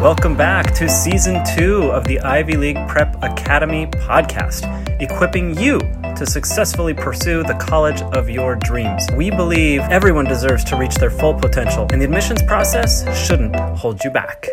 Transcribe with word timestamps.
Welcome 0.00 0.36
back 0.36 0.74
to 0.74 0.88
season 0.88 1.42
two 1.56 1.90
of 1.90 2.04
the 2.04 2.20
Ivy 2.20 2.56
League 2.56 2.78
Prep 2.86 3.20
Academy 3.20 3.86
podcast, 3.86 4.62
equipping 5.02 5.58
you 5.58 5.80
to 6.14 6.24
successfully 6.24 6.94
pursue 6.94 7.42
the 7.42 7.54
college 7.54 8.00
of 8.02 8.30
your 8.30 8.54
dreams. 8.54 9.08
We 9.16 9.32
believe 9.32 9.80
everyone 9.80 10.26
deserves 10.26 10.62
to 10.66 10.76
reach 10.76 10.94
their 10.94 11.10
full 11.10 11.34
potential, 11.34 11.88
and 11.90 12.00
the 12.00 12.04
admissions 12.04 12.44
process 12.44 13.02
shouldn't 13.26 13.56
hold 13.56 14.04
you 14.04 14.10
back. 14.12 14.46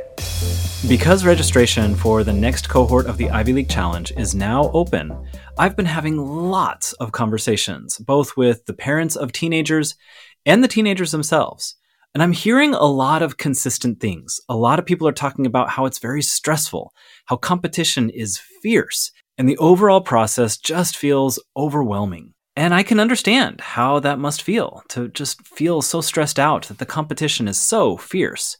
Because 0.88 1.23
registration 1.23 1.93
for 1.93 2.23
the 2.23 2.34
next 2.34 2.68
cohort 2.68 3.05
of 3.05 3.18
the 3.18 3.30
Ivy 3.30 3.54
League 3.54 3.70
Challenge 3.70 4.14
is 4.18 4.34
now 4.34 4.71
open, 4.71 5.16
I've 5.59 5.75
been 5.75 5.86
having 5.86 6.18
lots 6.18 6.93
of 6.93 7.12
conversations, 7.12 8.00
both 8.00 8.36
with 8.36 8.66
the 8.66 8.73
parents 8.73 9.16
of 9.16 9.32
teenagers 9.32 9.96
and 10.43 10.64
the 10.64 10.68
teenagers 10.68 11.11
themselves. 11.11 11.75
And 12.15 12.24
I'm 12.24 12.32
hearing 12.32 12.74
a 12.74 12.86
lot 12.86 13.21
of 13.21 13.36
consistent 13.36 14.00
things. 14.00 14.39
A 14.47 14.55
lot 14.55 14.79
of 14.79 14.86
people 14.86 15.05
are 15.05 15.11
talking 15.11 15.46
about 15.46 15.71
how 15.71 15.86
it's 15.86 16.00
very 16.00 16.21
stressful, 16.21 16.93
how 17.25 17.36
competition 17.36 18.10
is 18.10 18.38
fierce, 18.38 19.11
and 19.38 19.50
the 19.50 19.57
overall 19.57 20.00
process 20.00 20.55
just 20.55 20.96
feels 20.96 21.43
overwhelming. 21.57 22.33
And 22.55 22.74
I 22.74 22.83
can 22.83 23.01
understand 23.01 23.60
how 23.60 24.00
that 24.00 24.18
must 24.18 24.43
feel 24.43 24.82
to 24.88 25.10
just 25.10 25.46
feel 25.46 25.82
so 25.82 26.00
stressed 26.00 26.39
out 26.39 26.69
that 26.69 26.78
the 26.78 26.86
competition 26.86 27.50
is 27.50 27.60
so 27.60 27.97
fierce. 27.97 28.55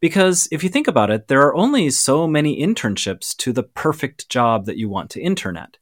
Because 0.00 0.46
if 0.52 0.62
you 0.62 0.68
think 0.68 0.86
about 0.86 1.10
it, 1.10 1.28
there 1.28 1.40
are 1.40 1.56
only 1.56 1.88
so 1.88 2.26
many 2.26 2.62
internships 2.62 3.34
to 3.38 3.54
the 3.54 3.62
perfect 3.62 4.28
job 4.28 4.66
that 4.66 4.76
you 4.76 4.90
want 4.90 5.08
to 5.12 5.22
intern 5.22 5.56
at. 5.56 5.78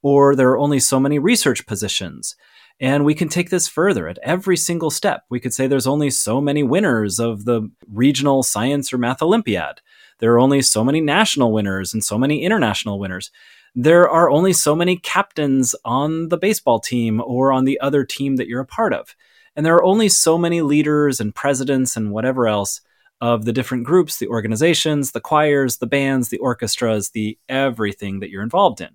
Or 0.00 0.34
there 0.34 0.48
are 0.48 0.58
only 0.58 0.80
so 0.80 0.98
many 0.98 1.18
research 1.18 1.66
positions. 1.66 2.36
And 2.80 3.04
we 3.04 3.14
can 3.14 3.28
take 3.28 3.50
this 3.50 3.68
further 3.68 4.08
at 4.08 4.18
every 4.22 4.56
single 4.56 4.90
step. 4.90 5.24
We 5.28 5.38
could 5.38 5.52
say 5.52 5.66
there's 5.66 5.86
only 5.86 6.10
so 6.10 6.40
many 6.40 6.62
winners 6.62 7.20
of 7.20 7.44
the 7.44 7.70
regional 7.92 8.42
science 8.42 8.92
or 8.92 8.98
math 8.98 9.20
Olympiad. 9.20 9.82
There 10.18 10.32
are 10.32 10.40
only 10.40 10.62
so 10.62 10.82
many 10.82 11.00
national 11.00 11.52
winners 11.52 11.92
and 11.92 12.02
so 12.02 12.16
many 12.18 12.42
international 12.42 12.98
winners 12.98 13.30
there 13.74 14.08
are 14.08 14.30
only 14.30 14.52
so 14.52 14.74
many 14.74 14.96
captains 14.96 15.74
on 15.84 16.28
the 16.28 16.38
baseball 16.38 16.80
team 16.80 17.22
or 17.24 17.52
on 17.52 17.64
the 17.64 17.78
other 17.80 18.04
team 18.04 18.36
that 18.36 18.48
you're 18.48 18.60
a 18.60 18.66
part 18.66 18.92
of. 18.92 19.14
And 19.54 19.64
there 19.64 19.76
are 19.76 19.84
only 19.84 20.08
so 20.08 20.36
many 20.36 20.60
leaders 20.60 21.20
and 21.20 21.34
presidents 21.34 21.96
and 21.96 22.10
whatever 22.10 22.48
else 22.48 22.80
of 23.20 23.44
the 23.44 23.52
different 23.52 23.84
groups, 23.84 24.18
the 24.18 24.28
organizations, 24.28 25.12
the 25.12 25.20
choirs, 25.20 25.76
the 25.76 25.86
bands, 25.86 26.30
the 26.30 26.38
orchestras, 26.38 27.10
the 27.10 27.38
everything 27.48 28.20
that 28.20 28.30
you're 28.30 28.42
involved 28.42 28.80
in. 28.80 28.90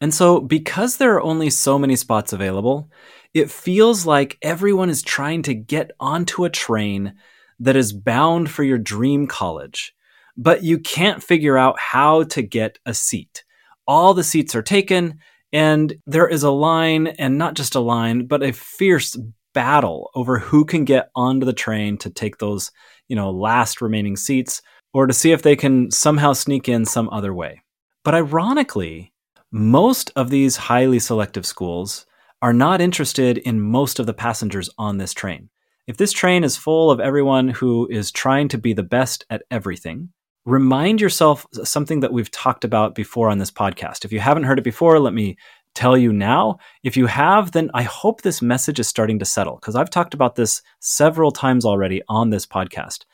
And 0.00 0.12
so, 0.12 0.40
because 0.40 0.96
there 0.96 1.14
are 1.14 1.22
only 1.22 1.50
so 1.50 1.78
many 1.78 1.96
spots 1.96 2.32
available, 2.32 2.90
it 3.32 3.50
feels 3.50 4.04
like 4.04 4.38
everyone 4.42 4.90
is 4.90 5.02
trying 5.02 5.42
to 5.42 5.54
get 5.54 5.90
onto 5.98 6.44
a 6.44 6.50
train 6.50 7.14
that 7.60 7.76
is 7.76 7.92
bound 7.92 8.50
for 8.50 8.62
your 8.62 8.78
dream 8.78 9.26
college, 9.26 9.94
but 10.36 10.62
you 10.62 10.78
can't 10.78 11.22
figure 11.22 11.56
out 11.56 11.78
how 11.78 12.24
to 12.24 12.42
get 12.42 12.78
a 12.84 12.92
seat 12.92 13.44
all 13.86 14.14
the 14.14 14.24
seats 14.24 14.54
are 14.54 14.62
taken, 14.62 15.18
and 15.52 15.94
there 16.06 16.28
is 16.28 16.42
a 16.42 16.50
line, 16.50 17.06
and 17.06 17.38
not 17.38 17.54
just 17.54 17.74
a 17.74 17.80
line, 17.80 18.26
but 18.26 18.42
a 18.42 18.52
fierce 18.52 19.16
battle 19.54 20.10
over 20.14 20.38
who 20.38 20.64
can 20.64 20.84
get 20.84 21.10
onto 21.14 21.46
the 21.46 21.52
train 21.52 21.96
to 21.98 22.10
take 22.10 22.38
those, 22.38 22.70
you 23.08 23.16
know, 23.16 23.30
last 23.30 23.80
remaining 23.80 24.16
seats 24.16 24.60
or 24.92 25.06
to 25.06 25.14
see 25.14 25.32
if 25.32 25.42
they 25.42 25.56
can 25.56 25.90
somehow 25.90 26.32
sneak 26.32 26.68
in 26.68 26.84
some 26.84 27.08
other 27.10 27.32
way. 27.32 27.62
But 28.04 28.14
ironically, 28.14 29.12
most 29.52 30.10
of 30.16 30.30
these 30.30 30.56
highly 30.56 30.98
selective 30.98 31.46
schools 31.46 32.06
are 32.42 32.52
not 32.52 32.80
interested 32.80 33.38
in 33.38 33.60
most 33.60 33.98
of 33.98 34.06
the 34.06 34.14
passengers 34.14 34.68
on 34.78 34.98
this 34.98 35.12
train. 35.12 35.48
If 35.86 35.96
this 35.96 36.12
train 36.12 36.44
is 36.44 36.56
full 36.56 36.90
of 36.90 37.00
everyone 37.00 37.48
who 37.48 37.86
is 37.88 38.10
trying 38.10 38.48
to 38.48 38.58
be 38.58 38.72
the 38.72 38.82
best 38.82 39.24
at 39.30 39.44
everything, 39.50 40.10
remind 40.44 41.00
yourself 41.00 41.46
something 41.64 42.00
that 42.00 42.12
we've 42.12 42.30
talked 42.30 42.64
about 42.64 42.94
before 42.94 43.28
on 43.28 43.38
this 43.38 43.50
podcast. 43.50 44.04
If 44.04 44.12
you 44.12 44.20
haven't 44.20 44.44
heard 44.44 44.58
it 44.58 44.64
before, 44.64 44.98
let 44.98 45.14
me 45.14 45.36
tell 45.74 45.96
you 45.96 46.12
now. 46.12 46.58
If 46.82 46.96
you 46.96 47.06
have, 47.06 47.52
then 47.52 47.70
I 47.72 47.82
hope 47.82 48.22
this 48.22 48.42
message 48.42 48.80
is 48.80 48.88
starting 48.88 49.18
to 49.20 49.24
settle 49.24 49.56
because 49.56 49.76
I've 49.76 49.90
talked 49.90 50.14
about 50.14 50.34
this 50.34 50.62
several 50.80 51.30
times 51.30 51.64
already 51.64 52.02
on 52.08 52.30
this 52.30 52.46
podcast. 52.46 53.04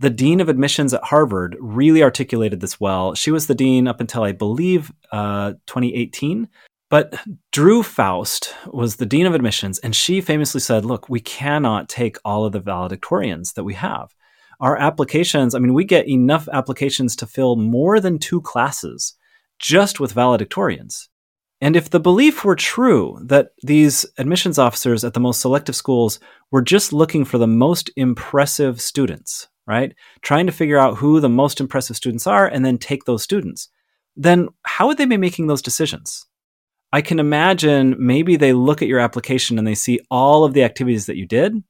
The 0.00 0.10
dean 0.10 0.40
of 0.40 0.48
admissions 0.48 0.92
at 0.92 1.04
Harvard 1.04 1.56
really 1.60 2.02
articulated 2.02 2.60
this 2.60 2.80
well. 2.80 3.14
She 3.14 3.30
was 3.30 3.46
the 3.46 3.54
dean 3.54 3.86
up 3.86 4.00
until 4.00 4.22
I 4.22 4.32
believe 4.32 4.92
uh, 5.12 5.52
2018. 5.66 6.48
But 6.88 7.14
Drew 7.52 7.84
Faust 7.84 8.52
was 8.66 8.96
the 8.96 9.06
dean 9.06 9.26
of 9.26 9.34
admissions, 9.34 9.78
and 9.78 9.94
she 9.94 10.20
famously 10.20 10.60
said, 10.60 10.84
Look, 10.84 11.08
we 11.08 11.20
cannot 11.20 11.88
take 11.88 12.16
all 12.24 12.44
of 12.44 12.52
the 12.52 12.60
valedictorians 12.60 13.54
that 13.54 13.62
we 13.62 13.74
have 13.74 14.12
our 14.60 14.76
applications, 14.76 15.54
I 15.54 15.58
mean, 15.58 15.74
we 15.74 15.84
get 15.84 16.08
enough 16.08 16.48
applications 16.52 17.16
to 17.16 17.26
fill 17.26 17.56
more 17.56 17.98
than 17.98 18.18
two 18.18 18.40
classes 18.40 19.14
just 19.58 19.98
with 19.98 20.14
valedictorians. 20.14 21.08
And 21.62 21.76
if 21.76 21.90
the 21.90 22.00
belief 22.00 22.44
were 22.44 22.56
true 22.56 23.18
that 23.24 23.50
these 23.62 24.06
admissions 24.16 24.58
officers 24.58 25.04
at 25.04 25.14
the 25.14 25.20
most 25.20 25.40
selective 25.40 25.76
schools 25.76 26.18
were 26.50 26.62
just 26.62 26.92
looking 26.92 27.24
for 27.24 27.38
the 27.38 27.46
most 27.46 27.90
impressive 27.96 28.80
students, 28.80 29.48
right? 29.70 29.94
Trying 30.20 30.46
to 30.46 30.52
figure 30.52 30.78
out 30.78 30.98
who 30.98 31.20
the 31.20 31.28
most 31.28 31.60
impressive 31.60 31.96
students 31.96 32.26
are 32.26 32.46
and 32.46 32.64
then 32.64 32.76
take 32.76 33.04
those 33.04 33.22
students, 33.22 33.68
then 34.16 34.48
how 34.64 34.88
would 34.88 34.98
they 34.98 35.06
be 35.06 35.16
making 35.16 35.46
those 35.46 35.62
decisions? 35.62 36.26
I 36.92 37.02
can 37.02 37.20
imagine 37.20 37.94
maybe 37.98 38.34
they 38.34 38.52
look 38.52 38.82
at 38.82 38.88
your 38.88 38.98
application 38.98 39.58
and 39.58 39.66
they 39.66 39.76
see 39.76 40.00
all 40.10 40.44
of 40.44 40.54
the 40.54 40.64
activities 40.64 41.06
that 41.06 41.16
you 41.16 41.24
did 41.24 41.62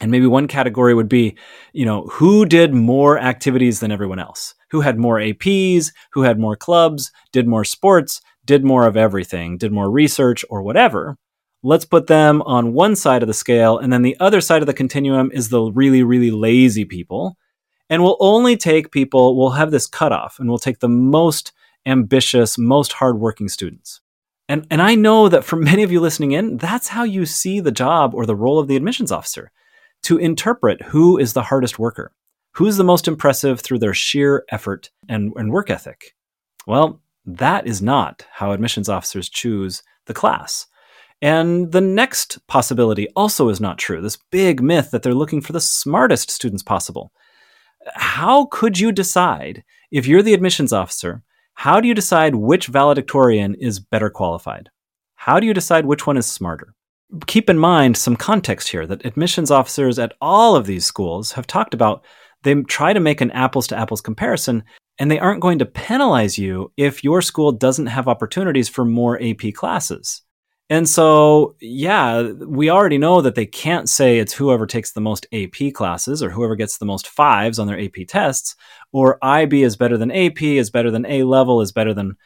and 0.00 0.10
maybe 0.10 0.26
one 0.26 0.48
category 0.48 0.94
would 0.94 1.08
be, 1.08 1.36
you 1.72 1.84
know, 1.84 2.06
who 2.12 2.46
did 2.46 2.74
more 2.74 3.18
activities 3.18 3.80
than 3.80 3.92
everyone 3.92 4.18
else? 4.18 4.54
Who 4.70 4.80
had 4.80 4.98
more 4.98 5.18
APs? 5.18 5.92
Who 6.12 6.22
had 6.22 6.38
more 6.38 6.56
clubs? 6.56 7.10
Did 7.32 7.46
more 7.46 7.64
sports? 7.64 8.20
Did 8.44 8.64
more 8.64 8.86
of 8.86 8.96
everything? 8.96 9.58
Did 9.58 9.72
more 9.72 9.90
research 9.90 10.44
or 10.48 10.62
whatever? 10.62 11.16
Let's 11.62 11.84
put 11.84 12.06
them 12.06 12.42
on 12.42 12.72
one 12.72 12.96
side 12.96 13.22
of 13.22 13.28
the 13.28 13.34
scale. 13.34 13.78
And 13.78 13.92
then 13.92 14.02
the 14.02 14.16
other 14.18 14.40
side 14.40 14.62
of 14.62 14.66
the 14.66 14.74
continuum 14.74 15.30
is 15.32 15.48
the 15.48 15.62
really, 15.62 16.02
really 16.02 16.30
lazy 16.30 16.84
people. 16.84 17.36
And 17.90 18.02
we'll 18.02 18.16
only 18.20 18.56
take 18.56 18.92
people, 18.92 19.36
we'll 19.36 19.50
have 19.50 19.70
this 19.70 19.86
cutoff 19.86 20.38
and 20.38 20.48
we'll 20.48 20.58
take 20.58 20.78
the 20.78 20.88
most 20.88 21.52
ambitious, 21.86 22.56
most 22.56 22.92
hardworking 22.94 23.48
students. 23.48 24.00
And, 24.48 24.66
and 24.70 24.80
I 24.80 24.94
know 24.94 25.28
that 25.28 25.44
for 25.44 25.56
many 25.70 25.82
of 25.82 25.92
you 25.92 26.00
listening 26.00 26.32
in, 26.32 26.56
that's 26.56 26.88
how 26.88 27.02
you 27.02 27.26
see 27.26 27.60
the 27.60 27.72
job 27.72 28.14
or 28.14 28.26
the 28.26 28.36
role 28.36 28.58
of 28.58 28.68
the 28.68 28.76
admissions 28.76 29.12
officer 29.12 29.50
to 30.04 30.18
interpret 30.18 30.82
who 30.82 31.18
is 31.18 31.34
the 31.34 31.42
hardest 31.42 31.78
worker, 31.78 32.12
who's 32.52 32.76
the 32.76 32.84
most 32.84 33.06
impressive 33.06 33.60
through 33.60 33.78
their 33.80 33.92
sheer 33.92 34.44
effort 34.50 34.90
and, 35.08 35.32
and 35.36 35.52
work 35.52 35.68
ethic. 35.68 36.14
Well, 36.66 37.00
that 37.26 37.66
is 37.66 37.82
not 37.82 38.26
how 38.32 38.52
admissions 38.52 38.88
officers 38.88 39.28
choose 39.28 39.82
the 40.06 40.14
class. 40.14 40.66
And 41.22 41.70
the 41.72 41.80
next 41.80 42.46
possibility 42.46 43.08
also 43.14 43.48
is 43.48 43.60
not 43.60 43.78
true. 43.78 44.00
This 44.00 44.16
big 44.16 44.62
myth 44.62 44.90
that 44.90 45.02
they're 45.02 45.14
looking 45.14 45.40
for 45.40 45.52
the 45.52 45.60
smartest 45.60 46.30
students 46.30 46.62
possible. 46.62 47.12
How 47.94 48.46
could 48.46 48.78
you 48.78 48.92
decide 48.92 49.64
if 49.90 50.06
you're 50.06 50.22
the 50.22 50.34
admissions 50.34 50.72
officer? 50.72 51.22
How 51.54 51.80
do 51.80 51.88
you 51.88 51.94
decide 51.94 52.34
which 52.34 52.68
valedictorian 52.68 53.54
is 53.54 53.80
better 53.80 54.08
qualified? 54.08 54.70
How 55.16 55.40
do 55.40 55.46
you 55.46 55.52
decide 55.52 55.84
which 55.84 56.06
one 56.06 56.16
is 56.16 56.26
smarter? 56.26 56.74
keep 57.26 57.50
in 57.50 57.58
mind 57.58 57.96
some 57.96 58.16
context 58.16 58.68
here 58.68 58.86
that 58.86 59.04
admissions 59.04 59.50
officers 59.50 59.98
at 59.98 60.12
all 60.20 60.54
of 60.54 60.66
these 60.66 60.84
schools 60.84 61.32
have 61.32 61.46
talked 61.46 61.74
about 61.74 62.04
they 62.42 62.54
try 62.62 62.92
to 62.92 63.00
make 63.00 63.20
an 63.20 63.30
apples 63.32 63.66
to 63.66 63.76
apples 63.76 64.00
comparison 64.00 64.62
and 64.98 65.10
they 65.10 65.18
aren't 65.18 65.40
going 65.40 65.58
to 65.58 65.66
penalize 65.66 66.38
you 66.38 66.72
if 66.76 67.04
your 67.04 67.20
school 67.20 67.52
doesn't 67.52 67.86
have 67.86 68.08
opportunities 68.08 68.68
for 68.68 68.84
more 68.84 69.20
AP 69.22 69.52
classes. 69.54 70.22
And 70.70 70.88
so, 70.88 71.56
yeah, 71.60 72.22
we 72.22 72.70
already 72.70 72.96
know 72.96 73.20
that 73.20 73.34
they 73.34 73.44
can't 73.44 73.88
say 73.88 74.18
it's 74.18 74.32
whoever 74.32 74.66
takes 74.66 74.92
the 74.92 75.00
most 75.00 75.26
AP 75.32 75.74
classes 75.74 76.22
or 76.22 76.30
whoever 76.30 76.54
gets 76.54 76.78
the 76.78 76.86
most 76.86 77.08
fives 77.08 77.58
on 77.58 77.66
their 77.66 77.78
AP 77.78 78.06
tests, 78.06 78.54
or 78.92 79.18
IB 79.22 79.64
is 79.64 79.76
better 79.76 79.98
than 79.98 80.12
AP, 80.12 80.42
is 80.42 80.70
better 80.70 80.92
than 80.92 81.04
A 81.06 81.24
level, 81.24 81.60
is 81.60 81.72
better 81.72 81.92
than 81.92 82.16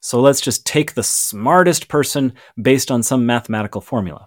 so 0.00 0.20
let's 0.20 0.40
just 0.40 0.64
take 0.64 0.94
the 0.94 1.02
smartest 1.02 1.88
person 1.88 2.32
based 2.60 2.90
on 2.90 3.02
some 3.02 3.26
mathematical 3.26 3.80
formula. 3.80 4.26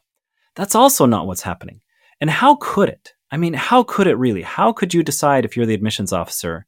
That's 0.56 0.76
also 0.76 1.06
not 1.06 1.28
what's 1.28 1.42
happening. 1.42 1.82
And 2.20 2.30
how 2.30 2.56
could 2.56 2.90
it? 2.90 3.14
I 3.32 3.38
mean, 3.38 3.54
how 3.54 3.84
could 3.84 4.08
it 4.08 4.16
really? 4.16 4.42
How 4.42 4.74
could 4.74 4.94
you 4.94 5.02
decide 5.04 5.46
if 5.46 5.56
you're 5.56 5.66
the 5.66 5.74
admissions 5.74 6.12
officer 6.12 6.66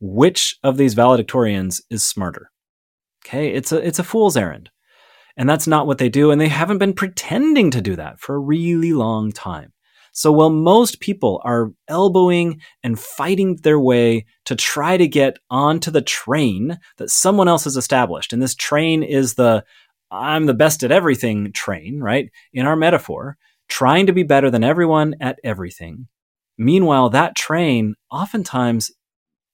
which 0.00 0.58
of 0.62 0.76
these 0.76 0.94
valedictorians 0.94 1.82
is 1.90 2.04
smarter? 2.04 2.50
Okay, 3.26 3.48
it's 3.48 3.72
a 3.72 3.86
it's 3.86 3.98
a 3.98 4.04
fool's 4.04 4.36
errand. 4.36 4.70
And 5.38 5.48
that's 5.48 5.68
not 5.68 5.86
what 5.86 5.98
they 5.98 6.08
do 6.10 6.30
and 6.30 6.40
they 6.40 6.48
haven't 6.48 6.78
been 6.78 6.92
pretending 6.92 7.70
to 7.70 7.80
do 7.80 7.96
that 7.96 8.20
for 8.20 8.34
a 8.34 8.40
really 8.40 8.92
long 8.92 9.32
time. 9.32 9.72
So 10.12 10.32
while 10.32 10.50
most 10.50 10.98
people 10.98 11.40
are 11.44 11.70
elbowing 11.86 12.60
and 12.82 12.98
fighting 12.98 13.54
their 13.62 13.78
way 13.78 14.26
to 14.46 14.56
try 14.56 14.96
to 14.96 15.06
get 15.06 15.38
onto 15.48 15.92
the 15.92 16.02
train 16.02 16.80
that 16.96 17.10
someone 17.10 17.46
else 17.46 17.64
has 17.64 17.76
established, 17.76 18.32
and 18.32 18.42
this 18.42 18.56
train 18.56 19.04
is 19.04 19.34
the 19.34 19.64
I'm 20.10 20.46
the 20.46 20.54
best 20.54 20.82
at 20.82 20.90
everything 20.90 21.52
train, 21.52 22.00
right? 22.00 22.30
In 22.52 22.66
our 22.66 22.74
metaphor, 22.74 23.36
trying 23.68 24.06
to 24.06 24.12
be 24.12 24.24
better 24.24 24.50
than 24.50 24.64
everyone 24.64 25.14
at 25.20 25.38
everything. 25.44 26.08
Meanwhile, 26.56 27.10
that 27.10 27.36
train 27.36 27.94
oftentimes 28.10 28.90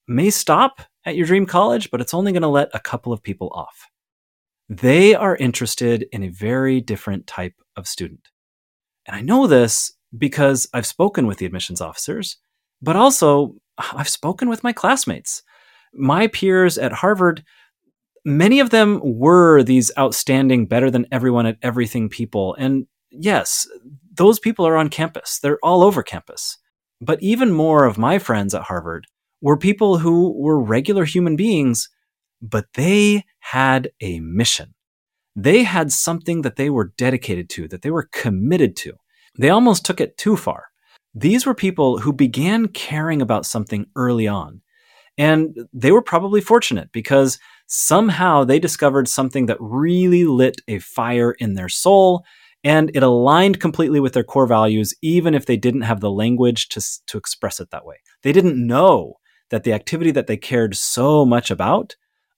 may 0.09 0.31
stop 0.31 0.81
at 1.05 1.17
your 1.17 1.27
dream 1.27 1.45
college, 1.45 1.91
but 1.91 2.01
it's 2.01 2.15
only 2.15 2.33
going 2.33 2.43
to 2.43 2.49
let 2.49 2.71
a 2.73 2.81
couple 2.81 3.13
of 3.13 3.23
people 3.23 3.51
off. 3.53 3.91
They 4.69 5.15
are 5.15 5.37
interested 5.37 6.07
in 6.13 6.23
a 6.23 6.29
very 6.29 6.81
different 6.81 7.27
type 7.27 7.55
of 7.77 7.87
student. 7.87 8.29
And 9.07 9.17
I 9.17 9.21
know 9.21 9.47
this 9.47 9.93
because 10.17 10.69
I've 10.73 10.87
spoken 10.87 11.27
with 11.27 11.39
the 11.39 11.47
admissions 11.47 11.81
officers, 11.81 12.39
but 12.81 12.97
also 12.97 13.57
I've 13.79 14.09
spoken 14.09 14.49
with 14.49 14.65
my 14.65 14.73
classmates. 14.73 15.43
My 15.93 16.27
peers 16.29 16.79
at 16.79 16.93
Harvard, 16.93 17.45
many 18.25 18.61
of 18.61 18.71
them 18.71 19.01
were 19.03 19.63
these 19.63 19.91
outstanding, 19.99 20.67
better 20.67 20.91
than 20.91 21.07
everyone 21.13 21.47
at 21.47 21.59
everything 21.63 22.09
people. 22.09 22.55
And 22.59 22.87
yes, 23.11 23.67
those 24.15 24.39
people 24.39 24.67
are 24.67 24.77
on 24.77 24.89
campus, 24.89 25.39
they're 25.41 25.59
all 25.63 25.83
over 25.83 26.03
campus. 26.03 26.57
But 27.01 27.23
even 27.23 27.53
more 27.53 27.85
of 27.85 27.99
my 27.99 28.19
friends 28.19 28.55
at 28.55 28.63
Harvard 28.63 29.07
were 29.41 29.59
people 29.59 29.99
who 29.99 30.33
were 30.41 30.59
regular 30.59 31.05
human 31.05 31.37
beings, 31.37 31.89
but 32.45 32.67
they 32.75 33.25
had 33.41 33.91
a 34.01 34.21
mission. 34.21 34.75
They 35.35 35.65
had 35.65 35.91
something 35.91 36.43
that 36.43 36.57
they 36.57 36.71
were 36.71 36.93
dedicated 36.97 37.49
to, 37.51 37.69
that 37.69 37.83
they 37.83 37.91
were 37.91 38.09
committed 38.13 38.77
to. 38.77 38.95
They 39.39 39.51
almost 39.51 39.85
took 39.85 40.01
it 40.01 40.17
too 40.17 40.37
far. 40.37 40.67
These 41.15 41.47
were 41.47 41.55
people 41.55 41.99
who 41.99 42.13
began 42.13 42.69
caring 42.69 43.21
about 43.23 43.47
something 43.47 43.87
early 43.97 44.29
on. 44.29 44.61
And 45.17 45.57
they 45.73 45.93
were 45.93 46.03
probably 46.03 46.41
fortunate 46.41 46.91
because 46.93 47.39
somehow 47.67 48.45
they 48.45 48.59
discovered 48.59 49.09
something 49.09 49.47
that 49.47 49.57
really 49.61 50.25
lit 50.25 50.61
a 50.69 50.81
fire 50.81 51.33
in 51.33 51.55
their 51.55 51.69
soul 51.69 52.25
and 52.65 52.91
it 52.95 53.03
aligned 53.03 53.61
completely 53.61 54.01
with 54.01 54.15
their 54.15 54.25
core 54.25 54.47
values, 54.47 54.95
even 55.03 55.35
if 55.35 55.47
they 55.47 55.57
didn't 55.57 55.83
have 55.83 56.01
the 56.01 56.11
language 56.11 56.69
to, 56.71 56.83
to 57.07 57.19
express 57.19 57.61
it 57.61 57.71
that 57.71 57.85
way. 57.85 57.97
They 58.23 58.33
didn't 58.33 58.67
know 58.67 59.15
that 59.51 59.65
the 59.65 59.73
activity 59.75 60.11
that 60.13 60.27
they 60.27 60.39
cared 60.39 60.75
so 60.75 61.27
much 61.27 61.51
about 61.51 61.95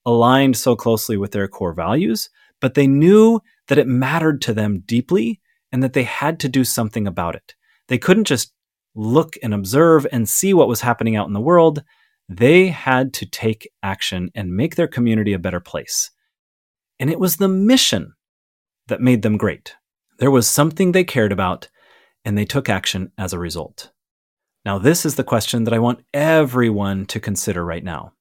aligned 0.06 0.56
so 0.56 0.76
closely 0.76 1.16
with 1.16 1.32
their 1.32 1.48
core 1.48 1.74
values, 1.74 2.30
but 2.60 2.74
they 2.74 2.86
knew 2.86 3.40
that 3.68 3.78
it 3.78 3.86
mattered 3.86 4.40
to 4.42 4.54
them 4.54 4.82
deeply 4.86 5.40
and 5.72 5.82
that 5.82 5.92
they 5.92 6.04
had 6.04 6.40
to 6.40 6.48
do 6.48 6.64
something 6.64 7.06
about 7.06 7.34
it. 7.34 7.54
They 7.88 7.98
couldn't 7.98 8.24
just 8.24 8.52
look 8.94 9.36
and 9.42 9.52
observe 9.52 10.06
and 10.10 10.28
see 10.28 10.54
what 10.54 10.68
was 10.68 10.80
happening 10.80 11.16
out 11.16 11.26
in 11.26 11.34
the 11.34 11.40
world. 11.40 11.82
They 12.28 12.68
had 12.68 13.12
to 13.14 13.26
take 13.26 13.68
action 13.82 14.30
and 14.34 14.56
make 14.56 14.76
their 14.76 14.88
community 14.88 15.32
a 15.32 15.38
better 15.38 15.60
place. 15.60 16.10
And 16.98 17.10
it 17.10 17.20
was 17.20 17.36
the 17.36 17.48
mission 17.48 18.14
that 18.88 19.00
made 19.00 19.22
them 19.22 19.36
great. 19.36 19.74
There 20.18 20.30
was 20.30 20.48
something 20.48 20.92
they 20.92 21.04
cared 21.04 21.30
about, 21.30 21.68
and 22.24 22.38
they 22.38 22.46
took 22.46 22.68
action 22.68 23.12
as 23.18 23.32
a 23.32 23.38
result. 23.38 23.90
Now, 24.64 24.78
this 24.78 25.04
is 25.04 25.16
the 25.16 25.24
question 25.24 25.64
that 25.64 25.74
I 25.74 25.78
want 25.78 26.04
everyone 26.14 27.06
to 27.06 27.20
consider 27.20 27.64
right 27.64 27.84
now. 27.84 28.14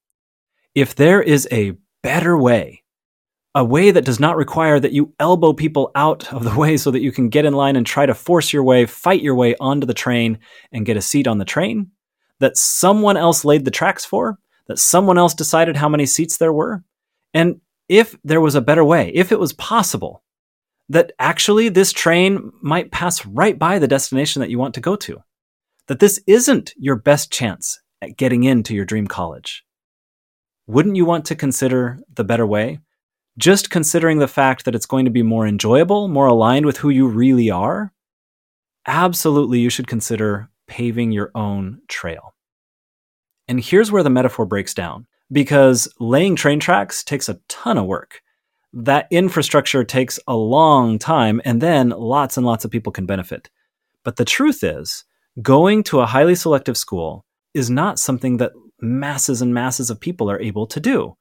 If 0.76 0.94
there 0.94 1.22
is 1.22 1.48
a 1.52 1.74
better 2.04 2.38
way, 2.38 2.84
a 3.56 3.64
way 3.64 3.92
that 3.92 4.04
does 4.04 4.20
not 4.20 4.36
require 4.36 4.78
that 4.78 4.92
you 4.92 5.14
elbow 5.20 5.54
people 5.54 5.90
out 5.96 6.32
of 6.34 6.44
the 6.44 6.56
way 6.60 6.76
so 6.76 6.92
that 6.92 7.02
you 7.02 7.14
can 7.14 7.30
get 7.30 7.46
in 7.46 7.54
line 7.54 7.78
and 7.78 7.86
try 7.86 8.06
to 8.06 8.14
force 8.14 8.52
your 8.52 8.64
way, 8.64 8.86
fight 8.86 9.22
your 9.22 9.36
way 9.36 9.56
onto 9.60 9.88
the 9.88 9.94
train 9.94 10.38
and 10.74 10.86
get 10.86 10.98
a 10.98 11.02
seat 11.02 11.28
on 11.28 11.38
the 11.38 11.46
train, 11.46 11.92
that 12.40 12.58
someone 12.58 13.16
else 13.16 13.46
laid 13.46 13.64
the 13.64 13.72
tracks 13.72 14.04
for, 14.04 14.38
that 14.68 14.78
someone 14.78 15.18
else 15.18 15.34
decided 15.34 15.78
how 15.78 15.88
many 15.88 16.06
seats 16.06 16.38
there 16.38 16.52
were. 16.52 16.84
And 17.34 17.62
if 17.88 18.18
there 18.26 18.42
was 18.42 18.56
a 18.56 18.62
better 18.62 18.84
way, 18.84 19.12
if 19.14 19.32
it 19.32 19.40
was 19.40 19.54
possible, 19.54 20.24
that 20.90 21.14
actually 21.20 21.70
this 21.70 21.94
train 21.94 22.52
might 22.62 22.92
pass 22.92 23.26
right 23.26 23.58
by 23.58 23.80
the 23.80 23.88
destination 23.88 24.42
that 24.42 24.50
you 24.50 24.60
want 24.60 24.74
to 24.76 24.82
go 24.82 24.98
to. 24.98 25.24
That 25.88 26.00
this 26.00 26.20
isn't 26.28 26.74
your 26.78 26.96
best 26.96 27.32
chance 27.32 27.80
at 28.02 28.18
getting 28.18 28.44
into 28.44 28.76
your 28.76 28.86
dream 28.86 29.08
college. 29.08 29.64
Wouldn't 30.68 30.96
you 30.96 31.06
want 31.06 31.26
to 31.26 31.36
consider 31.36 32.00
the 32.14 32.24
better 32.24 32.46
way? 32.46 32.80
Just 33.38 33.70
considering 33.70 34.20
the 34.20 34.28
fact 34.28 34.66
that 34.66 34.76
it's 34.76 34.86
going 34.86 35.06
to 35.06 35.12
be 35.12 35.22
more 35.22 35.46
enjoyable, 35.46 36.08
more 36.08 36.28
aligned 36.28 36.66
with 36.66 36.78
who 36.78 36.90
you 36.90 37.08
really 37.08 37.50
are? 37.50 37.92
Absolutely, 38.88 39.60
you 39.60 39.70
should 39.70 39.88
consider 39.88 40.50
paving 40.68 41.12
your 41.12 41.32
own 41.36 41.82
trail. 41.88 42.34
And 43.48 43.60
here's 43.60 43.92
where 43.92 44.04
the 44.04 44.10
metaphor 44.10 44.46
breaks 44.46 44.74
down 44.74 45.06
because 45.32 45.88
laying 46.00 46.36
train 46.36 46.60
tracks 46.60 47.04
takes 47.04 47.30
a 47.30 47.40
ton 47.48 47.78
of 47.78 47.86
work 47.86 48.22
that 48.76 49.08
infrastructure 49.10 49.86
takes 49.86 50.20
a 50.28 50.36
long 50.36 51.00
time 51.00 51.42
and 51.46 51.62
then 51.62 51.90
lots 51.90 52.36
and 52.36 52.46
lots 52.46 52.66
of 52.66 52.72
people 52.72 52.92
can 52.92 53.06
benefit. 53.06 53.50
But 54.04 54.18
the 54.18 54.26
truth 54.26 54.64
is, 54.64 55.06
going 55.42 55.84
to 55.84 56.02
a 56.02 56.06
highly 56.06 56.36
selective 56.36 56.78
school 56.78 57.26
is 57.54 57.70
not 57.70 58.00
something 58.00 58.38
that 58.38 58.52
masses 58.86 59.42
and 59.42 59.54
masses 59.54 59.90
of 59.90 60.00
people 60.00 60.30
are 60.30 60.40
able 60.40 60.68
to 60.68 60.80
do. 60.80 61.18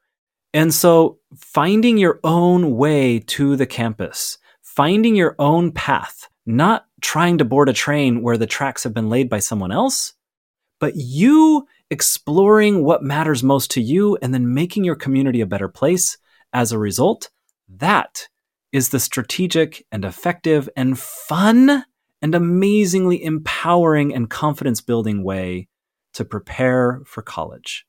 And 0.53 0.73
so 0.73 1.19
finding 1.37 1.99
your 1.99 2.21
own 2.23 2.77
way 2.77 3.19
to 3.19 3.57
the 3.57 3.67
campus, 3.67 4.39
finding 4.63 5.17
your 5.17 5.35
own 5.39 5.73
path, 5.73 6.29
not 6.47 6.87
trying 7.01 7.39
to 7.39 7.45
board 7.45 7.69
a 7.69 7.73
train 7.73 8.23
where 8.23 8.39
the 8.39 8.47
tracks 8.47 8.85
have 8.85 8.95
been 8.95 9.09
laid 9.09 9.29
by 9.29 9.41
someone 9.41 9.73
else, 9.73 10.15
but 10.79 10.93
you 10.97 11.67
exploring 11.91 12.85
what 12.85 13.03
matters 13.03 13.43
most 13.43 13.71
to 13.73 13.81
you 13.81 14.17
and 14.23 14.33
then 14.33 14.55
making 14.55 14.85
your 14.85 14.97
community 14.97 15.41
a 15.41 15.47
better 15.47 15.69
place 15.69 16.19
as 16.53 16.73
a 16.73 16.79
result, 16.79 17.31
that 17.69 18.29
is 18.73 18.89
the 18.89 19.01
strategic 19.01 19.87
and 19.93 20.05
effective 20.05 20.69
and 20.77 20.99
fun 20.99 21.85
and 22.23 22.35
amazingly 22.35 23.23
empowering 23.23 24.15
and 24.15 24.31
confidence 24.31 24.81
building 24.81 25.23
way 25.23 25.69
to 26.15 26.25
prepare 26.25 27.03
for 27.07 27.23
college. 27.23 27.87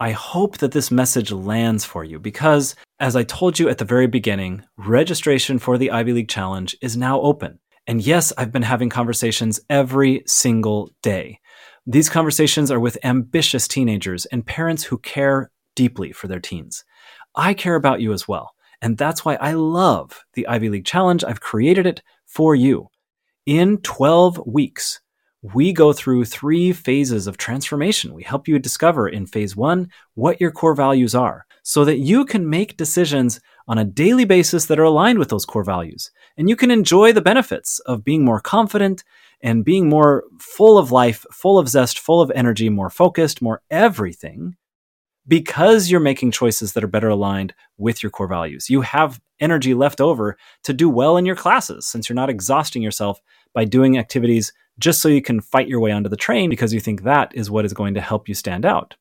I 0.00 0.12
hope 0.12 0.58
that 0.58 0.72
this 0.72 0.90
message 0.90 1.32
lands 1.32 1.84
for 1.84 2.04
you 2.04 2.20
because, 2.20 2.76
as 3.00 3.16
I 3.16 3.24
told 3.24 3.58
you 3.58 3.68
at 3.68 3.78
the 3.78 3.84
very 3.84 4.06
beginning, 4.06 4.62
registration 4.76 5.58
for 5.58 5.76
the 5.76 5.90
Ivy 5.90 6.12
League 6.12 6.28
Challenge 6.28 6.76
is 6.80 6.96
now 6.96 7.20
open. 7.20 7.58
And 7.88 8.00
yes, 8.00 8.32
I've 8.38 8.52
been 8.52 8.62
having 8.62 8.90
conversations 8.90 9.60
every 9.68 10.22
single 10.26 10.90
day. 11.02 11.40
These 11.86 12.10
conversations 12.10 12.70
are 12.70 12.78
with 12.78 12.98
ambitious 13.02 13.66
teenagers 13.66 14.26
and 14.26 14.46
parents 14.46 14.84
who 14.84 14.98
care 14.98 15.50
deeply 15.74 16.12
for 16.12 16.28
their 16.28 16.38
teens. 16.38 16.84
I 17.34 17.54
care 17.54 17.74
about 17.74 18.00
you 18.00 18.12
as 18.12 18.28
well. 18.28 18.52
And 18.80 18.98
that's 18.98 19.24
why 19.24 19.34
I 19.36 19.54
love 19.54 20.22
the 20.34 20.46
Ivy 20.46 20.68
League 20.68 20.84
Challenge. 20.84 21.24
I've 21.24 21.40
created 21.40 21.86
it 21.86 22.02
for 22.26 22.54
you. 22.54 22.88
In 23.46 23.78
12 23.78 24.42
weeks, 24.46 25.00
we 25.42 25.72
go 25.72 25.92
through 25.92 26.24
three 26.24 26.72
phases 26.72 27.26
of 27.26 27.36
transformation. 27.36 28.12
We 28.12 28.24
help 28.24 28.48
you 28.48 28.58
discover 28.58 29.08
in 29.08 29.26
phase 29.26 29.54
one 29.54 29.90
what 30.14 30.40
your 30.40 30.50
core 30.50 30.74
values 30.74 31.14
are 31.14 31.46
so 31.62 31.84
that 31.84 31.98
you 31.98 32.24
can 32.24 32.50
make 32.50 32.76
decisions 32.76 33.40
on 33.68 33.78
a 33.78 33.84
daily 33.84 34.24
basis 34.24 34.66
that 34.66 34.78
are 34.78 34.84
aligned 34.84 35.18
with 35.18 35.28
those 35.28 35.44
core 35.44 35.64
values. 35.64 36.10
And 36.36 36.48
you 36.48 36.56
can 36.56 36.70
enjoy 36.70 37.12
the 37.12 37.20
benefits 37.20 37.78
of 37.80 38.04
being 38.04 38.24
more 38.24 38.40
confident 38.40 39.04
and 39.40 39.64
being 39.64 39.88
more 39.88 40.24
full 40.40 40.78
of 40.78 40.90
life, 40.90 41.24
full 41.30 41.58
of 41.58 41.68
zest, 41.68 41.98
full 41.98 42.20
of 42.20 42.32
energy, 42.34 42.68
more 42.68 42.90
focused, 42.90 43.40
more 43.40 43.62
everything 43.70 44.56
because 45.28 45.90
you're 45.90 46.00
making 46.00 46.30
choices 46.30 46.72
that 46.72 46.82
are 46.82 46.88
better 46.88 47.10
aligned 47.10 47.54
with 47.76 48.02
your 48.02 48.10
core 48.10 48.26
values. 48.26 48.70
You 48.70 48.80
have 48.80 49.20
energy 49.38 49.74
left 49.74 50.00
over 50.00 50.36
to 50.64 50.72
do 50.72 50.88
well 50.88 51.16
in 51.16 51.26
your 51.26 51.36
classes 51.36 51.86
since 51.86 52.08
you're 52.08 52.16
not 52.16 52.30
exhausting 52.30 52.82
yourself 52.82 53.20
by 53.54 53.66
doing 53.66 53.98
activities 53.98 54.52
just 54.78 55.00
so 55.00 55.08
you 55.08 55.22
can 55.22 55.40
fight 55.40 55.68
your 55.68 55.80
way 55.80 55.90
onto 55.90 56.08
the 56.08 56.16
train 56.16 56.50
because 56.50 56.72
you 56.72 56.80
think 56.80 57.02
that 57.02 57.32
is 57.34 57.50
what 57.50 57.64
is 57.64 57.72
going 57.72 57.94
to 57.94 58.00
help 58.00 58.28
you 58.28 58.34
stand 58.34 58.64
out. 58.64 58.96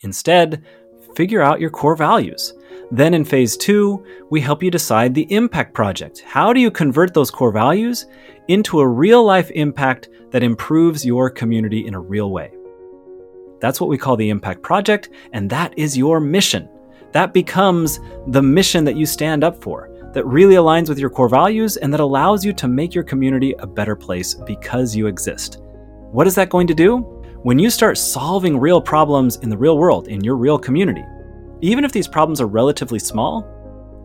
Instead, 0.00 0.64
figure 1.14 1.40
out 1.40 1.60
your 1.60 1.70
core 1.70 1.96
values. 1.96 2.52
Then 2.90 3.14
in 3.14 3.24
phase 3.24 3.56
two, 3.56 4.04
we 4.30 4.40
help 4.40 4.62
you 4.62 4.70
decide 4.70 5.14
the 5.14 5.32
impact 5.32 5.74
project. 5.74 6.20
How 6.20 6.52
do 6.52 6.60
you 6.60 6.70
convert 6.70 7.14
those 7.14 7.30
core 7.30 7.50
values 7.50 8.06
into 8.48 8.80
a 8.80 8.86
real 8.86 9.24
life 9.24 9.50
impact 9.52 10.08
that 10.30 10.42
improves 10.42 11.04
your 11.04 11.30
community 11.30 11.86
in 11.86 11.94
a 11.94 12.00
real 12.00 12.30
way? 12.30 12.52
That's 13.60 13.80
what 13.80 13.88
we 13.88 13.98
call 13.98 14.16
the 14.16 14.28
Impact 14.28 14.62
Project, 14.62 15.08
and 15.32 15.48
that 15.50 15.76
is 15.78 15.96
your 15.96 16.20
mission. 16.20 16.68
That 17.12 17.32
becomes 17.32 17.98
the 18.26 18.42
mission 18.42 18.84
that 18.84 18.96
you 18.96 19.06
stand 19.06 19.42
up 19.42 19.62
for, 19.62 19.88
that 20.16 20.24
really 20.24 20.54
aligns 20.54 20.88
with 20.88 20.98
your 20.98 21.10
core 21.10 21.28
values 21.28 21.76
and 21.76 21.92
that 21.92 22.00
allows 22.00 22.42
you 22.42 22.50
to 22.50 22.66
make 22.66 22.94
your 22.94 23.04
community 23.04 23.54
a 23.58 23.66
better 23.66 23.94
place 23.94 24.32
because 24.32 24.96
you 24.96 25.08
exist. 25.08 25.58
What 26.10 26.26
is 26.26 26.34
that 26.36 26.48
going 26.48 26.66
to 26.68 26.74
do? 26.74 27.00
When 27.42 27.58
you 27.58 27.68
start 27.68 27.98
solving 27.98 28.56
real 28.56 28.80
problems 28.80 29.36
in 29.36 29.50
the 29.50 29.58
real 29.58 29.76
world, 29.76 30.08
in 30.08 30.24
your 30.24 30.36
real 30.36 30.58
community, 30.58 31.04
even 31.60 31.84
if 31.84 31.92
these 31.92 32.08
problems 32.08 32.40
are 32.40 32.46
relatively 32.46 32.98
small, 32.98 33.46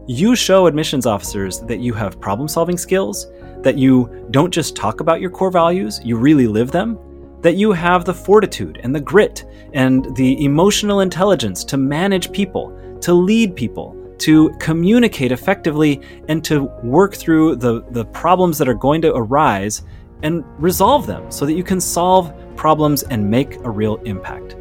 you 0.06 0.36
show 0.36 0.68
admissions 0.68 1.06
officers 1.06 1.62
that 1.62 1.80
you 1.80 1.94
have 1.94 2.20
problem 2.20 2.50
solving 2.50 2.78
skills, 2.78 3.28
that 3.60 3.78
you 3.78 4.28
don't 4.32 4.54
just 4.54 4.76
talk 4.76 5.00
about 5.00 5.22
your 5.22 5.30
core 5.30 5.50
values, 5.50 6.02
you 6.04 6.18
really 6.18 6.46
live 6.46 6.72
them, 6.72 7.00
that 7.40 7.56
you 7.56 7.72
have 7.72 8.04
the 8.04 8.14
fortitude 8.14 8.82
and 8.84 8.94
the 8.94 9.00
grit 9.00 9.46
and 9.72 10.14
the 10.18 10.44
emotional 10.44 11.00
intelligence 11.00 11.64
to 11.64 11.78
manage 11.78 12.34
people, 12.34 12.98
to 13.00 13.14
lead 13.14 13.56
people, 13.56 13.96
to 14.22 14.50
communicate 14.60 15.32
effectively, 15.32 16.02
and 16.28 16.44
to 16.46 16.64
work 16.84 17.16
through 17.16 17.56
the, 17.58 17.84
the 17.92 18.06
problems 18.06 18.58
that 18.58 18.70
are 18.70 18.74
going 18.74 19.02
to 19.02 19.14
arise 19.14 19.84
and 20.24 20.44
resolve 20.62 21.08
them 21.08 21.32
so 21.32 21.46
that 21.46 21.54
you 21.54 21.64
can 21.64 21.82
solve 21.82 22.34
problems 22.56 23.04
and 23.04 23.30
make 23.30 23.56
a 23.64 23.70
real 23.70 23.96
impact. 24.06 24.56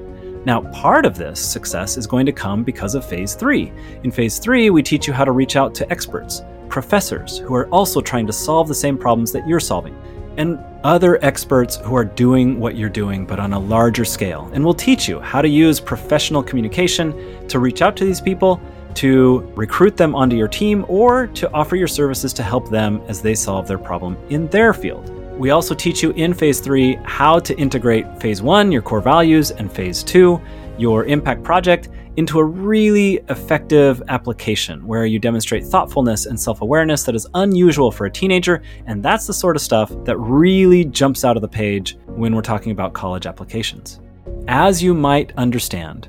Now, 0.47 0.63
part 0.73 1.05
of 1.05 1.19
this 1.19 1.39
success 1.39 1.99
is 1.99 2.07
going 2.07 2.25
to 2.25 2.33
come 2.33 2.65
because 2.65 2.95
of 2.95 3.05
phase 3.05 3.35
three. 3.35 3.73
In 4.05 4.11
phase 4.11 4.39
three, 4.39 4.71
we 4.71 4.83
teach 4.83 5.07
you 5.07 5.13
how 5.13 5.27
to 5.27 5.33
reach 5.33 5.55
out 5.55 5.75
to 5.75 5.91
experts, 5.93 6.43
professors 6.71 7.39
who 7.39 7.55
are 7.55 7.69
also 7.69 8.01
trying 8.01 8.27
to 8.27 8.33
solve 8.33 8.67
the 8.67 8.75
same 8.75 8.97
problems 8.97 9.33
that 9.33 9.47
you're 9.47 9.61
solving, 9.61 9.95
and 10.39 10.59
other 10.83 11.23
experts 11.23 11.77
who 11.77 11.95
are 11.95 12.07
doing 12.07 12.59
what 12.59 12.75
you're 12.75 12.89
doing 12.89 13.27
but 13.27 13.39
on 13.39 13.53
a 13.53 13.59
larger 13.59 14.07
scale. 14.07 14.51
And 14.55 14.65
we'll 14.65 14.73
teach 14.73 15.07
you 15.07 15.21
how 15.21 15.43
to 15.43 15.49
use 15.49 15.79
professional 15.79 16.43
communication 16.43 17.47
to 17.49 17.59
reach 17.59 17.83
out 17.83 17.95
to 17.99 18.07
these 18.07 18.23
people, 18.23 18.59
to 18.95 19.41
recruit 19.55 19.97
them 19.97 20.15
onto 20.15 20.37
your 20.37 20.49
team, 20.49 20.85
or 20.89 21.27
to 21.29 21.51
offer 21.53 21.77
your 21.77 21.89
services 21.89 22.33
to 22.35 22.43
help 22.43 22.71
them 22.71 23.03
as 23.09 23.23
they 23.23 23.35
solve 23.35 23.67
their 23.67 23.79
problem 23.79 24.17
in 24.31 24.47
their 24.49 24.73
field. 24.73 25.09
We 25.39 25.51
also 25.51 25.75
teach 25.75 26.03
you 26.03 26.11
in 26.11 26.35
phase 26.35 26.61
three 26.61 26.97
how 27.05 27.39
to 27.39 27.57
integrate 27.57 28.21
phase 28.21 28.43
one, 28.43 28.71
your 28.71 28.83
core 28.83 29.01
values, 29.01 29.51
and 29.51 29.73
phase 29.73 30.03
two, 30.03 30.41
your 30.77 31.07
impact 31.07 31.43
project, 31.43 31.89
into 32.17 32.39
a 32.39 32.45
really 32.45 33.21
effective 33.31 34.03
application 34.09 34.87
where 34.87 35.07
you 35.07 35.19
demonstrate 35.19 35.65
thoughtfulness 35.65 36.27
and 36.27 36.39
self 36.39 36.61
awareness 36.61 37.05
that 37.05 37.15
is 37.15 37.27
unusual 37.35 37.91
for 37.91 38.05
a 38.05 38.11
teenager. 38.11 38.63
And 38.87 39.03
that's 39.03 39.27
the 39.27 39.33
sort 39.33 39.57
of 39.57 39.63
stuff 39.63 39.91
that 40.05 40.19
really 40.19 40.85
jumps 40.85 41.25
out 41.25 41.37
of 41.37 41.41
the 41.41 41.49
page 41.49 41.97
when 42.07 42.35
we're 42.35 42.43
talking 42.43 42.73
about 42.73 42.93
college 42.93 43.27
applications. 43.27 44.01
As 44.49 44.83
you 44.83 44.93
might 44.93 45.33
understand, 45.39 46.09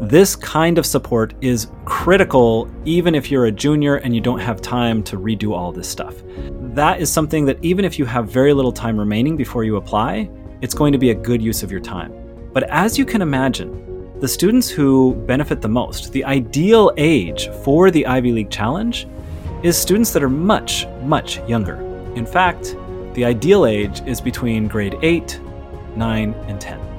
this 0.00 0.36
kind 0.36 0.78
of 0.78 0.86
support 0.86 1.34
is 1.40 1.68
critical 1.84 2.70
even 2.84 3.14
if 3.14 3.30
you're 3.30 3.46
a 3.46 3.52
junior 3.52 3.96
and 3.96 4.14
you 4.14 4.20
don't 4.20 4.38
have 4.38 4.60
time 4.60 5.02
to 5.04 5.18
redo 5.18 5.52
all 5.52 5.72
this 5.72 5.88
stuff. 5.88 6.14
That 6.74 7.00
is 7.00 7.12
something 7.12 7.44
that 7.46 7.58
even 7.62 7.84
if 7.84 7.98
you 7.98 8.04
have 8.04 8.28
very 8.28 8.52
little 8.52 8.72
time 8.72 8.98
remaining 8.98 9.36
before 9.36 9.64
you 9.64 9.76
apply, 9.76 10.30
it's 10.60 10.74
going 10.74 10.92
to 10.92 10.98
be 10.98 11.10
a 11.10 11.14
good 11.14 11.40
use 11.40 11.62
of 11.62 11.70
your 11.70 11.80
time. 11.80 12.12
But 12.52 12.64
as 12.64 12.98
you 12.98 13.04
can 13.04 13.22
imagine, 13.22 14.18
the 14.20 14.28
students 14.28 14.68
who 14.68 15.14
benefit 15.26 15.60
the 15.60 15.68
most, 15.68 16.12
the 16.12 16.24
ideal 16.24 16.92
age 16.96 17.48
for 17.62 17.90
the 17.90 18.04
Ivy 18.06 18.32
League 18.32 18.50
Challenge, 18.50 19.06
is 19.62 19.76
students 19.76 20.12
that 20.12 20.22
are 20.22 20.28
much, 20.28 20.86
much 21.02 21.38
younger. 21.48 21.76
In 22.16 22.26
fact, 22.26 22.76
the 23.14 23.24
ideal 23.24 23.66
age 23.66 24.00
is 24.06 24.20
between 24.20 24.66
grade 24.66 24.96
8, 25.02 25.40
9, 25.96 26.34
and 26.48 26.60
10. 26.60 26.97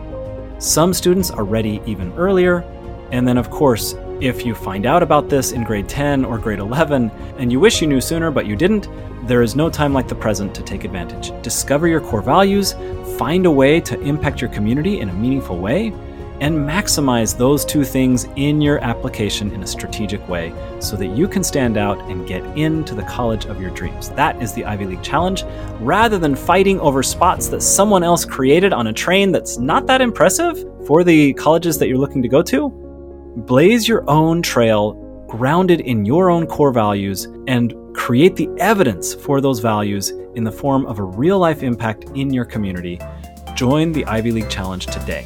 Some 0.59 0.93
students 0.93 1.31
are 1.31 1.45
ready 1.45 1.81
even 1.85 2.11
earlier, 2.17 2.65
and 3.13 3.25
then, 3.25 3.37
of 3.37 3.49
course, 3.49 3.95
if 4.19 4.45
you 4.45 4.53
find 4.53 4.85
out 4.85 5.01
about 5.01 5.29
this 5.29 5.53
in 5.53 5.63
grade 5.63 5.87
10 5.87 6.25
or 6.25 6.37
grade 6.37 6.59
11 6.59 7.09
and 7.37 7.49
you 7.49 7.61
wish 7.61 7.81
you 7.81 7.87
knew 7.87 8.01
sooner 8.01 8.29
but 8.29 8.45
you 8.45 8.57
didn't, 8.57 8.89
there 9.25 9.41
is 9.41 9.55
no 9.55 9.69
time 9.69 9.93
like 9.93 10.09
the 10.09 10.15
present 10.15 10.53
to 10.55 10.61
take 10.61 10.83
advantage. 10.83 11.31
Discover 11.41 11.87
your 11.87 12.01
core 12.01 12.21
values, 12.21 12.73
find 13.17 13.45
a 13.45 13.51
way 13.51 13.79
to 13.79 13.97
impact 14.01 14.41
your 14.41 14.49
community 14.49 14.99
in 14.99 15.07
a 15.07 15.13
meaningful 15.13 15.57
way, 15.59 15.93
and 16.41 16.55
maximize 16.55 17.37
those 17.37 17.65
two 17.65 17.83
things 17.83 18.27
in 18.35 18.61
your 18.61 18.79
application 18.79 19.51
in 19.51 19.63
a 19.63 19.67
strategic 19.67 20.27
way 20.27 20.53
so 20.79 20.95
that 20.95 21.07
you 21.07 21.27
can 21.27 21.43
stand 21.43 21.77
out 21.77 21.99
and 22.09 22.27
get 22.27 22.43
into 22.57 22.95
the 22.95 23.03
college 23.03 23.45
of 23.45 23.61
your 23.61 23.71
dreams. 23.71 24.09
That 24.09 24.41
is 24.41 24.53
the 24.53 24.65
Ivy 24.65 24.85
League 24.85 25.03
Challenge. 25.03 25.43
Rather 25.79 26.17
than 26.17 26.35
fighting 26.35 26.79
over 26.79 27.03
spots 27.03 27.47
that 27.49 27.61
someone 27.61 28.03
else 28.03 28.25
created 28.25 28.73
on 28.73 28.87
a 28.87 28.93
train 28.93 29.31
that's 29.31 29.57
not 29.57 29.87
that 29.87 30.01
impressive 30.01 30.63
for 30.85 31.03
the 31.03 31.33
colleges 31.33 31.77
that 31.77 31.87
you're 31.87 31.97
looking 31.97 32.21
to 32.21 32.29
go 32.29 32.41
to, 32.43 32.79
Blaze 33.35 33.87
your 33.87 34.09
own 34.09 34.41
trail 34.41 34.93
grounded 35.27 35.81
in 35.81 36.03
your 36.03 36.29
own 36.29 36.47
core 36.47 36.73
values 36.73 37.25
and 37.47 37.73
create 37.93 38.35
the 38.35 38.49
evidence 38.57 39.13
for 39.13 39.39
those 39.39 39.59
values 39.59 40.09
in 40.35 40.43
the 40.43 40.51
form 40.51 40.85
of 40.87 40.99
a 40.99 41.03
real 41.03 41.37
life 41.37 41.61
impact 41.61 42.05
in 42.15 42.33
your 42.33 42.45
community. 42.45 42.99
Join 43.55 43.91
the 43.91 44.03
Ivy 44.05 44.31
League 44.31 44.49
Challenge 44.49 44.87
today. 44.87 45.25